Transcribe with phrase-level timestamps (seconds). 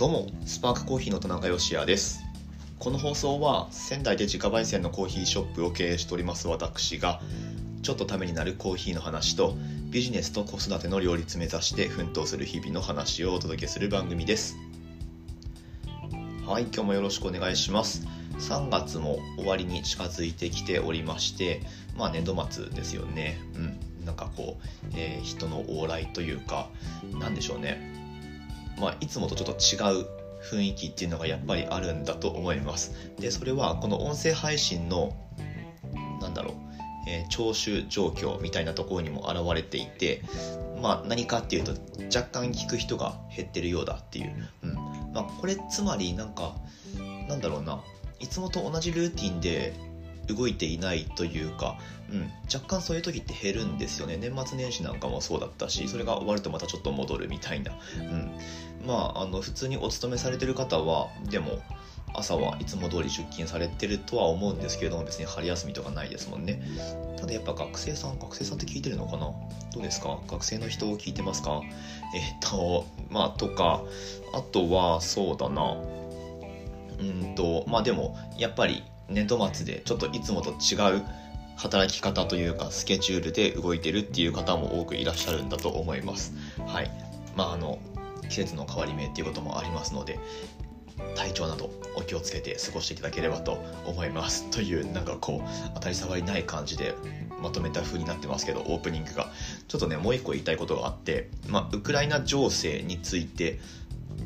[0.00, 2.24] どうもスパークコーヒーの田中芳也です。
[2.78, 7.20] この放送は仙台で自家焙煎のコーヒーショップを経営しております私が
[7.82, 9.58] ちょっとためになるコーヒーの話と
[9.90, 14.56] ビジネスと子育ての両立目指して奮闘する日々の話をお届けする番組です。
[16.46, 18.06] はい今日もよろしくお願いします。
[18.38, 21.60] 3月も終わりに近づいてきておりまして
[21.94, 23.38] まあ年度末ですよね。
[23.54, 24.06] うん。
[24.06, 26.70] なんかこう、えー、人の往来というか
[27.18, 27.99] 何でしょうね。
[28.80, 30.06] まあ、いつもとちょっと違う
[30.42, 32.92] 雰囲気っていうのがやっぱりあるんだと思います。
[33.18, 35.14] で、それはこの音声配信の、
[36.20, 36.54] なんだろう、
[37.08, 40.22] えー、聴取状況みたいなところにも現れていて、
[40.82, 41.72] まあ何かっていうと
[42.14, 44.48] 若干聞く人が減ってるようだっていう。
[44.62, 44.74] うん。
[45.12, 46.54] まあこれつまりなんか、
[47.28, 47.82] なんだろうな、
[48.18, 49.74] いつもと同じルーティンで
[50.28, 51.76] 動いていないというか、
[52.12, 58.30] うん、若干そういう時って減るんですよね年末年始なんかもそうだったしそれが終わるとまたちょっと戻るみたいな、うん、
[58.86, 61.58] まああの普通にお勤めされてる方はでも
[62.12, 66.60] 朝はいつも通り出勤されてるとは思うんですけれども別に春休みとかないですもんね。
[67.16, 69.30] ただやっぱ学生さん学生さんって聞いてるのかな？
[69.72, 70.18] どうですか？
[70.26, 71.60] 学生の人を聞いてますか？
[72.14, 73.82] えっとまあとか
[74.34, 75.76] あとはそうだな。
[76.98, 81.04] うんとまあでもやっぱり年度末でちょっといつもと違う
[81.56, 86.34] 働き方というかスケジュールで動いてるっていう方も多くいらっしゃるんだと思います。
[86.66, 86.90] はい。
[87.36, 87.78] まああの
[88.30, 90.18] 季節の変わり目っていうこともありますので
[91.14, 94.50] 体調などお気をつけて過ごしていただければと思います。
[94.50, 96.94] というなんかこう当たり障りない感じで
[97.42, 99.30] まとめた風になってますけどオープニングが。
[99.68, 103.58] ちょっとねもう一個言いたいことがあって、まあ、ウクライナ情勢について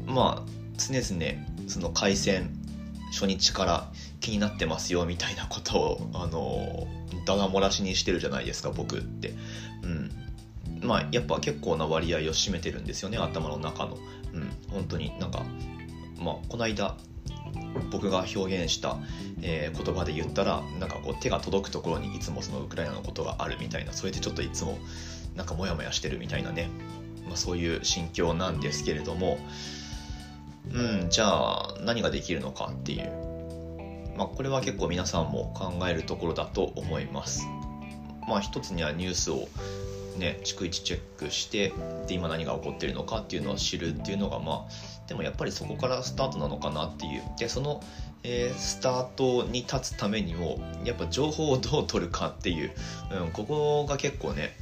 [0.06, 2.50] まあ常々その開戦
[3.12, 6.86] 初日から気になってますよみたいなことをあの
[7.24, 9.33] だだ漏らしにしてるじゃないですか僕って。
[9.83, 10.23] うん。
[10.84, 13.96] まあやっぱ結構な割合を占めてるんですよね頭の中の。
[14.32, 14.50] うん。
[14.68, 15.42] 本当になんか
[16.20, 16.96] まあこの間
[17.90, 18.98] 僕が表現した、
[19.42, 24.78] えー、言葉で言ったらなんかこう手が届くところにいつもそのウクライナのことがあるみたいなそれでちょっといつも
[25.36, 26.68] なんかモヤモヤしてるみたいなね、
[27.27, 29.39] まあ、そういう心境なんですけれども
[30.72, 33.24] うんじゃあ何ができるのかっていう。
[34.16, 37.46] まあ、これは結構皆さんも考えるところだと思います。
[38.28, 39.48] まあ、一つにはニュースを
[40.17, 41.73] ね、逐一チェックして
[42.07, 47.23] で今何が起こってるのかっていうのを知るっていうのがまあでもやっぱりそこからスタートなのかなっていう。
[47.39, 47.83] でその、
[48.23, 52.73] えー、スタートに立つためにもやっぱ情報をどう取るかっていう、
[53.25, 54.57] うん、ここが結構ね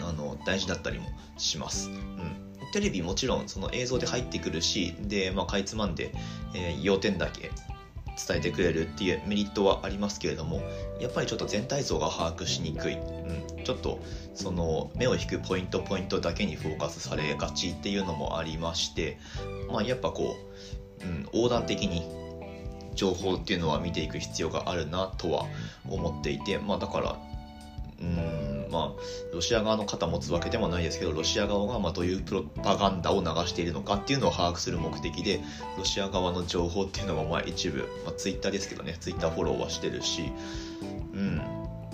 [0.00, 1.06] あの大事だったりも
[1.36, 1.90] します。
[1.90, 2.50] うん。
[2.72, 6.12] テレビもちろんその映像で入ってくるしで、まあ、かいつまんで、
[6.54, 7.50] えー、要点だけ
[8.26, 10.62] 伝えてくれるっていうメリットはありますけれども
[11.00, 14.00] やっぱりちょっと全体像が把握しにくい、うん、ちょっと
[14.34, 19.18] その目を引くポイントポイントだけにフォーカスされがちっていうのもありまして、
[19.70, 20.36] まあ、やっぱこ
[21.02, 22.02] う、うん、横断的に
[22.94, 25.46] 情報っていうのは見ていく必要があるなとは
[25.88, 27.16] 思っていて、まあ、だから
[28.00, 35.40] うんまあ、ロシア側の肩持つわけでもないですけど、ロシア側がまどういうプロパガンダを流しているのかっていうのを把握する目的で、
[35.76, 40.32] ロシア側の情報っていうのもまあ一部、まあ、ツイッターですけどね、ツイッターフォローはしてるし、
[41.12, 41.42] うん、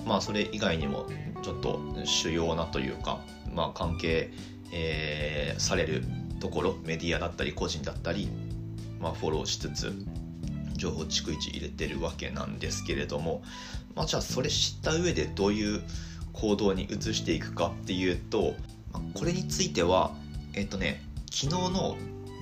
[0.04, 1.06] まあそれ以外にも
[1.42, 3.20] ちょっと主要なというか、
[3.52, 4.30] まあ関係、
[4.72, 6.04] えー、される
[6.40, 8.28] ところ、メディアだったり個人だったり、
[9.00, 9.92] まあフォローしつつ、
[10.76, 13.42] 情報逐一入れてるわけなんですけれども、
[13.94, 15.82] まあ、じゃあそれ知った上でどういう
[16.36, 18.54] 行動に移していくかっていうと
[19.14, 20.12] これについては
[20.54, 21.96] えっとね昨日の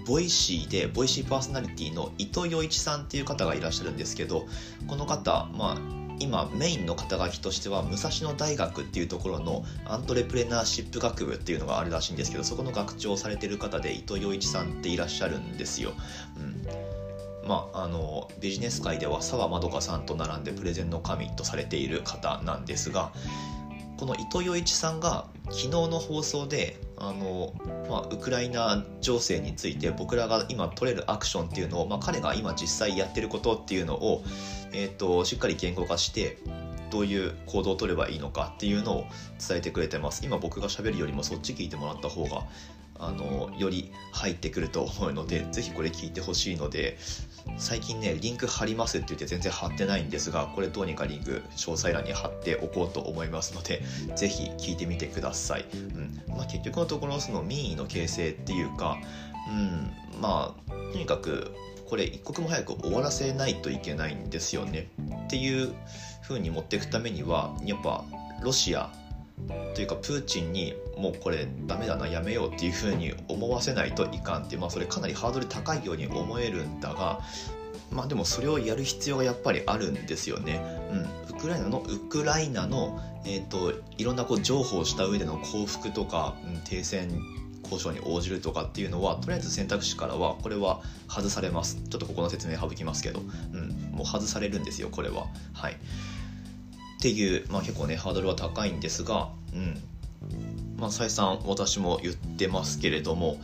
[0.07, 4.47] Voicyで Voicyパーソナリティの伊藤羊一さんっていう方がいらっしゃるんですけど
[4.87, 15.93] この方まあ今メインの肩書きとしては武蔵野大学っていうところのアントレプレナーシップ学部っていうのがあるらしいんですけどそこの学長をされてる方で伊藤羊一さんっていらっしゃるんですよ。
[16.39, 16.95] うん
[17.49, 23.13] まあ、あのビジネス界では澤まどかさんと並んでプレゼンの神とされている方なんですが
[24.05, 27.55] この伊藤洋一さんが昨日の放送であの、
[27.89, 34.23] まあ、ウクライナ情勢について僕らが今取れるアクションっていうのを、まあ、彼が今実際やってることっていうのを、
[34.75, 36.37] えーと、しっかり言語化して
[36.91, 39.05] どういう行動を取ればいいのかっていうのを
[39.49, 40.23] 伝えてくれてます。
[40.23, 42.43] 今僕がしゃべるよりもそっち聞いてもらった方が
[43.07, 46.97] あのより入ってくると思うのでぜひこれ聞いてほしいので
[47.59, 53.83] 最近ねリンク貼りますって言って全然貼ってないんですがこれどうにかリンク詳細欄に貼っておこうと思いますので
[54.15, 56.23] ぜひ聞いてみてください、うん。
[56.29, 58.99] まあ、結局のところその民意の形成っていうか、
[59.51, 61.53] うん、まあとにかく
[61.87, 64.89] これ一刻も早く終わらせないといけないんですよね。
[65.27, 65.75] っていう
[66.23, 68.05] 風に持っていくためにはやっぱ
[68.43, 68.91] ロシア
[69.75, 77.21] というかプーチンにもうこれダメだなやめようっていうふうに思わせないといかんっていう、まあ、それかなりハードル高いように思えるんだが
[77.91, 80.61] まあでもそれをやる必要がやっぱりあるんですよね。
[81.29, 87.21] うん、ウクライナのウクライナの、えーと、いろんなこう譲歩をした上での降伏とか、うん、停戦
[87.63, 91.77] 交渉に応じるとかっていうのはとりあえず選択肢からはこれは外されます。
[91.89, 95.27] ちょっとここの説明省きますけど、うん、もう外されるんですよこれは。
[95.53, 95.77] はい。
[97.05, 99.83] っていう、まあ、結構ねハードルは高いんですがうん。
[100.79, 103.37] まあ再三私も言ってますけれども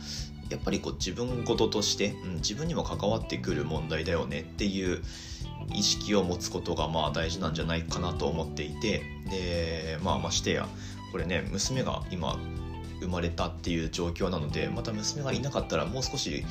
[0.49, 5.03] やっぱりこう自分事として、うん、自分にも関わってくる問題だよねっていう
[5.75, 10.67] 意識を持つことがまあ大事なんじゃないかなと思っていてでまあましてや
[11.11, 12.39] これね娘が今
[12.99, 16.43] 生まれたっていう状況なのでまた娘がいなかったらもう少し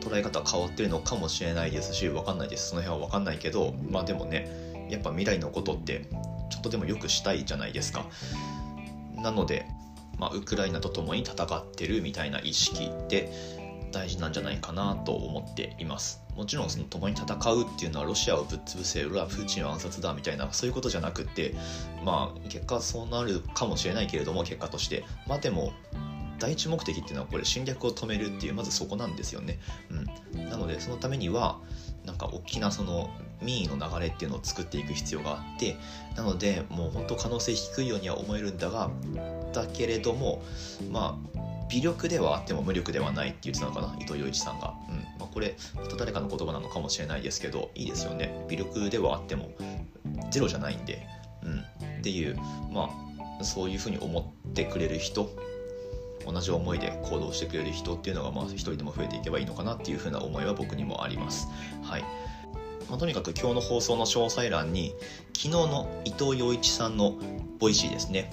[0.00, 2.70] 捉え方変わってるのかもしれないですし分かんないです。
[2.70, 6.06] その辺は分かんないけどまあでもねやっぱ未来のことって
[6.52, 8.04] ちょっとでもよくしたいじゃないですか。
[9.16, 9.66] なので
[10.18, 13.32] まあ、ウクライナと共に戦ってるみたいな意識って
[13.90, 16.22] 大事なんじゃないかなと思っています。
[16.36, 21.54] もちろんその共に戦うっていうのはロシアをぶっ潰せ俺はプーチンは暗殺だみたいなそういうことじゃなくって
[22.04, 25.04] まあ結果そうなるかもしれないけれども結果として。
[25.26, 25.72] まあでも
[26.38, 29.60] 第一目的っていうのはこれ侵略を止めるっていうまずそこなんですよね、
[30.34, 31.60] うん、なのでそのためには
[32.04, 33.10] なんか大きなその
[33.40, 35.76] 民意の流れっていうのを作っていく必要があって
[36.16, 38.90] なのでもう本当可能性低いようには思えるんだが
[39.52, 40.42] だけれども
[40.90, 44.96] まあ微力ではあっても無力ではないって言ってたのかな伊藤洋一さんが、うん。
[45.18, 48.44] まあ、これまた誰かの言葉なのかもしれないですけどいいですよね。
[48.50, 49.52] 微力ではあっても
[50.30, 51.06] ゼロじゃないんで、
[51.42, 52.36] うん、っていう
[52.70, 52.90] ま
[53.40, 55.30] あそういうふうに思ってくれる人
[56.26, 61.48] 同じ思いで行動してくれる人っていうのがまあ一人でも増えていけばいいのかなっていうふうな思いは僕にもあります。
[61.82, 62.02] はい。
[62.88, 64.94] まあ、とにかく今日の放送の詳細欄に
[65.34, 67.14] 昨日の伊藤羊一さんの
[67.58, 68.30] Voicy ですね。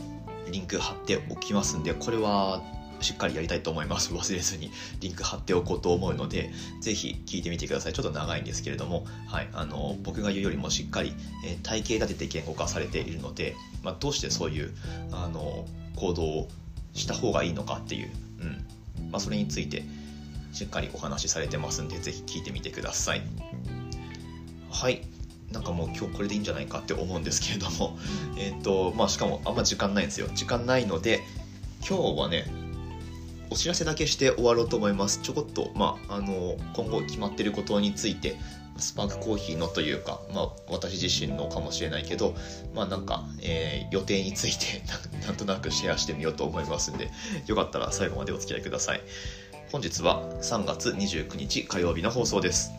[0.52, 2.64] リンク貼っておきますんでこれは
[3.02, 4.12] しっかりやりたいと思います。
[4.14, 6.52] 忘れずにリンク貼っておこうと思うので
[6.82, 7.94] ぜひ聞いてみてください。
[7.94, 11.14] ちょっと長いんですけれども、はい、あの僕が言うよりもしっかり、
[11.46, 14.76] えー、体系立てて言語化されているので、まあ、どうしてそういう
[15.12, 15.66] あの
[15.96, 16.48] 行動を
[16.94, 19.12] した方がいいのかっていう、うん。
[19.12, 19.84] まあ、それについて
[20.52, 23.22] しっかりお話しされてますんでぜひ聞いてみてください。
[24.70, 25.04] はい。
[25.52, 27.98] なんかもう今日これでいいんじゃないかって思うんですけれども。
[28.38, 30.30] えっ、とまあしかもあんま時間ないんですよ。
[30.34, 31.22] 時間ないので
[31.88, 32.46] 今日はね
[33.50, 35.20] お知らせだけして終わろうと思います。
[35.22, 38.38] ちょこっとまああの今後決まってることについて
[38.82, 42.36] スパークコーヒーのというか、まあ、私自身のかもしれないけど、
[42.74, 44.84] まあなんか、えー、予定について
[45.26, 47.12] なんとなくシェアしてみようと思いますんで、
[47.48, 49.02] よかったら最後までお付き合いください。
[49.72, 52.72] 本日は3月29日火曜日の放送です。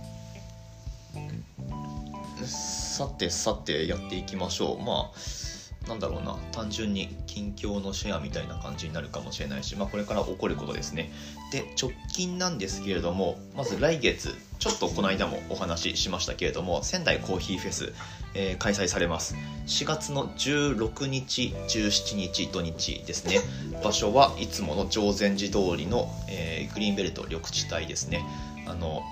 [2.47, 4.83] さてさてやっていきましょう。
[4.83, 5.50] まあ
[5.91, 11.11] なんだろうな単純に近況のシェアみたいな感じになるかもしれないし、まあ、これから起こることですね。
[11.51, 17.93] で直近なんですけれどもまず来月ちょっとこの間もお話ししましたけれども仙台コーヒーフェス、
[18.35, 19.35] えー、開催されます。
[19.67, 23.41] 4月の16日17日土日ですね。
[23.83, 28.25] 場所はいつもの常禅寺通りの、えー、グリーンベルト緑地帯ですね。
[28.69, 29.03] あの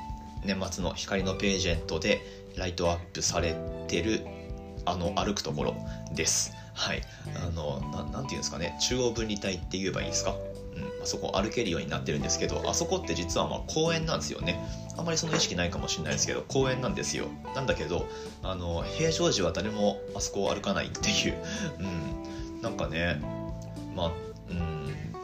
[0.45, 2.21] 年末の光のページェントで
[2.57, 3.57] ライトアップされ
[3.89, 4.25] てる
[4.85, 5.75] あの歩くところ
[6.15, 6.58] です。
[6.79, 7.03] はい。
[7.35, 8.77] あのななんていうんですかね。
[8.81, 10.37] 中央分離帯って言えばいいですか？
[10.77, 14.65] うん、あそこ歩けるようになってるんですけどあそこって実はま公園なんですよね。
[14.97, 17.27] あんまりその意識ないかもしれないですけど公園なんですよ。
[17.57, 18.07] なんだけど
[18.45, 21.35] あの平常時は誰もあそこを歩かないっていう、
[22.55, 23.21] うん、なんかね
[23.97, 24.13] まあ
[24.49, 24.79] うん。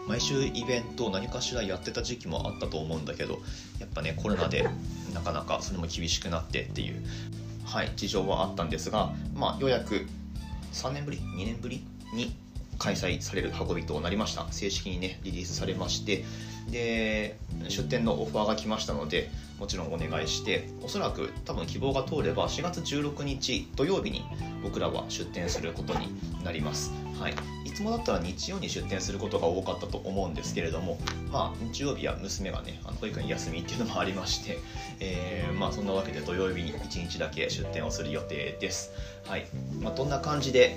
[0.09, 3.39] 毎週イベントを何かしらやってた時期もあったと思うんだけど
[3.79, 4.69] やっぱねコロナで
[5.15, 7.03] なかなかそれも厳しくなってっていう。
[7.65, 7.93] はい。
[7.97, 10.07] 事情はあったんですがまあようやく
[10.75, 11.85] 3年ぶり？2年ぶり？
[12.13, 12.37] に
[12.79, 14.47] 開催される運びとなりました。
[14.51, 16.25] 正式にねリリースされまして
[16.71, 17.39] で
[17.69, 24.25] 出店のオファーが来ましたのでもちろんお願いしておそらく多分希望が通れば4月16日土曜日に
[24.63, 26.09] 僕らは出店することに
[26.43, 26.91] なります、
[27.21, 30.99] はい、いつもだったら日曜に出店することが多かったと思うんですけれども
[31.33, 34.59] まあ日曜日は娘がねあの保育園休みっていうのもありまして、
[35.01, 38.91] えー、まあそんなわけで土曜日に1日だけ出店をする予定です。
[39.27, 39.47] はい、
[39.81, 40.77] まあ、どんな感じで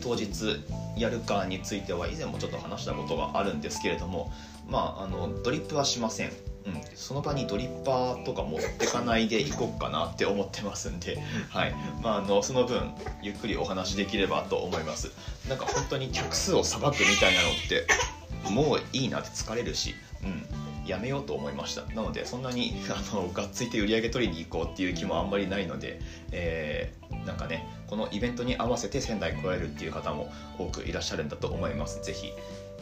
[0.00, 0.60] 当日
[0.96, 4.32] やるかについては以前もちょっと話したことがあるんですけれども
[4.68, 6.32] まああのドリップはしません、
[6.66, 11.18] うん、その場にドリッパーとか持ってかないで行こうかなって思ってますんで、
[11.50, 11.74] はい。
[12.02, 15.10] まあ、あのその分ゆっくりお話できればと思います。
[15.48, 17.86] なんか本当に客数をさばくみたいなのって
[18.50, 20.46] もういいなって疲れるし、うん、
[20.86, 21.82] やめようと思いました。
[21.94, 26.00] なのでそんなに あのがっついて売り上げ取りに行こうっていう気もあんまりないので、
[26.30, 32.02] えーなんかねこのイベントに合わせて仙台来られるっていう方も多くいらっしゃるんだと思います。
[32.02, 32.32] ぜひ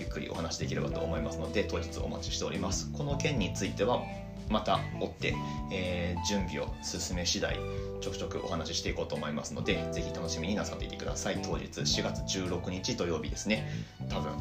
[0.01, 2.91] ゆっくりお話できればと思いますので当日お待ちしております。
[2.93, 4.03] この件については
[4.49, 5.35] また追って、
[5.71, 7.57] えー、準備を進め次第
[8.01, 11.41] ちょくちょくお話ししていこうと思いますのでぜひ楽しみになさっていてください。
[11.43, 13.71] 当日4月16日土曜日ですね。
[14.09, 14.33] 多分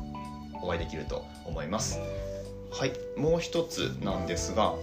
[0.63, 1.99] お会いできると思います。
[2.71, 4.75] はいもう一つなんですが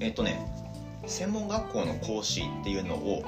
[0.00, 0.40] えっ、ー、とね
[1.06, 3.24] 専門学校の講師っていうのを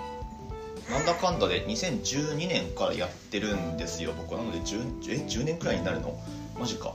[0.91, 4.13] なんだかんだで2012年からやってるんですよ。
[4.17, 6.19] 僕なので 10, え10年くらいになるの？
[6.59, 6.95] マジか。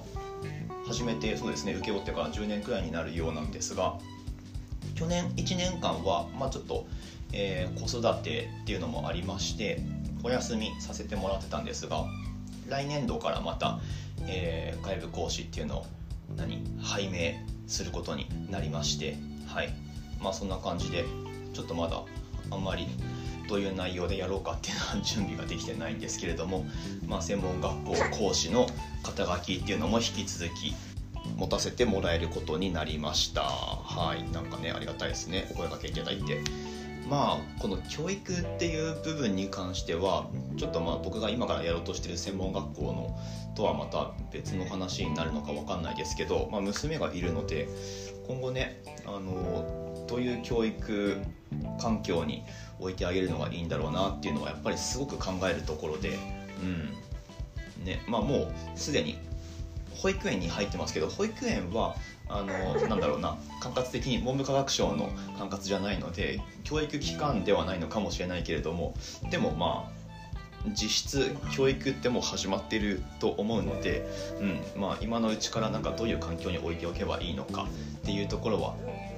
[0.86, 3.98] 初めてそうですね請け負ってから10年くらいになるようなんですが
[4.94, 6.86] 去年1年間は、まあ、ちょっと、
[7.34, 9.82] えー、子育てっていうのもありまして
[10.24, 12.06] お休みさせてもらってたんですが
[12.68, 13.80] 来年度からまた、
[14.28, 15.86] えー、外部講師っていうのを
[16.38, 16.62] 何？
[16.80, 19.74] 拝命することになりましてはい。
[20.22, 21.04] まあそんな感じで
[21.54, 22.02] ちょっとまだ
[22.52, 22.88] あんまり
[23.48, 26.66] どういう内容でやろうかっていうのは準備ができてないんですけれども、
[27.08, 27.94] まあ、専門学校
[28.28, 28.68] 講師の
[29.04, 30.74] 肩書きっていうのも引き続き
[31.38, 33.42] 持たせてもらえることになりました。
[33.42, 34.32] はい。
[34.32, 35.48] なんかねありがたいですね。
[35.52, 36.40] お声がけいただいて。
[37.10, 43.18] まあこの教育っていう部分に関してはちょっとまあ僕が今からやろうとしてる専門学校の
[43.56, 47.70] とはまた別の話になるのか分かんないですけど、まあ、娘がいるので
[48.28, 51.18] 今後ねあのどういう教育
[51.80, 52.44] 環境に
[52.80, 56.18] 置いてあげるのがいいんだろうなっていうのはやっぱりすごく考えるところで、
[56.62, 57.86] うん。
[57.86, 59.18] ねまあ、もうすでに
[59.96, 61.96] 保育園に入ってますけど保育園は
[62.28, 62.48] あの
[62.88, 68.96] なんだろうな管轄的に文部科学省の管轄じゃないので教育機関ではないのかもしれないけれども
[69.30, 70.06] でもまあ
[70.70, 74.08] 実質教育ってもう始まってると思うので、
[74.40, 74.82] うん。
[74.82, 78.76] まあ、今のうちからなんかどういう環境に置いておけばいいのかっていうところは、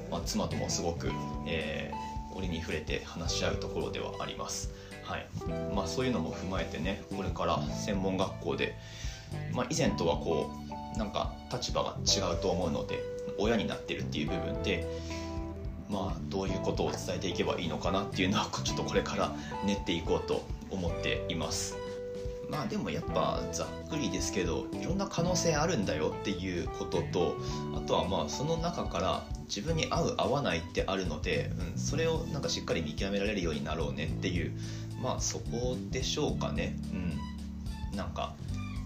[0.09, 1.11] まあ、妻ともすごく、
[1.47, 4.71] えー折に触れて話し合うところではあります。
[5.03, 5.25] はい
[5.73, 8.75] まあ、そういうのも踏まえてねこれから専門学校で、
[9.53, 10.51] まあ、以前とはこ
[10.95, 13.01] うなんか立場が違うと思うので
[13.37, 14.85] 親になってるっていう部分で、
[15.89, 19.31] まあ、どういうことを伝えていけばいいのかなっていうのは ちょっとこれから
[19.65, 21.77] 練っていこうと思っています。
[22.49, 27.35] まあでもやっぱざっくりですけどいろんな可能性あるんだよっていうことと
[27.75, 34.51] あとはまあその中から自分に合う合わないってあるので、うん、それをなんかしっかり見極められるようになろうねっていう
[35.01, 36.75] まあそこでしょうかね。
[36.91, 37.97] うん。
[37.97, 38.33] なんか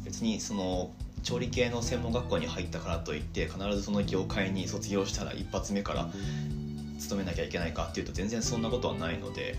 [0.06, 0.92] 別にその
[1.24, 6.10] 調理系の専門学校に入ったからといって必ずその業界に卒業したら一発目から
[7.00, 9.58] 勤めなきゃいけないかっていうと全然そんなことはないので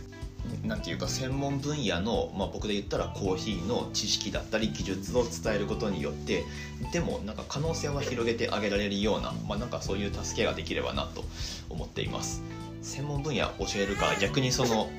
[0.65, 6.45] なんていうか専門分野の、まあ、僕で言ったらコーヒーの知識だったり技術を伝えることによって
[6.93, 11.25] でもなんか可能性は広げてあげられるような、まあ、なんかそういう助けができればなと
[11.69, 12.43] 思っています。
[12.83, 14.91] 専門分野教えるか逆にその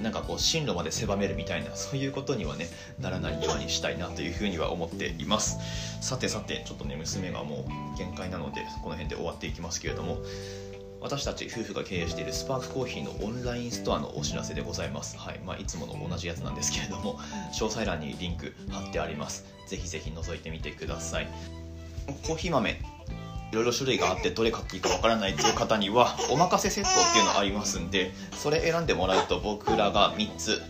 [0.00, 2.68] なんかこう進路まで狭めるみたいなそういうことにはね
[3.00, 5.58] ならないようにしたいなというふうには思っています。
[6.00, 10.18] さてさてちょっとね娘がもう限界なのでこの辺で終わっていきますけれども。
[11.02, 15.18] 私たち夫婦が経営しているスパークコーヒーのオンラインストアのお知らせでございます。
[15.18, 15.40] はい。
[15.44, 17.18] まあ、いつもの同じやつなんですけれども、
[17.52, 19.44] 詳細欄にリンク貼ってあります。
[19.66, 21.28] ぜひぜひ覗いてみてください。
[22.26, 22.76] コーヒー豆、い
[23.54, 30.62] ろいろ種類があってどれ買っていいかわからないという方には、お任せセットっていうのありますんで、それ選んでもらうと僕らが3つ、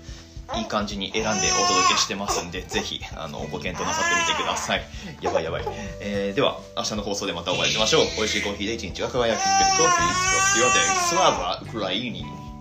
[0.57, 4.83] いい感じに選んでお届けしてますんで、ぜひ、あの、ご検討なさってみてください。
[5.21, 5.65] やばいやばい。
[6.01, 8.03] えー、では、明日の放送でまたお会いしましょう。
[8.17, 10.15] 美味しいコーヒーで一日が輝くコーヒー、
[10.53, 12.52] スロスヨデスラバ、クライニー。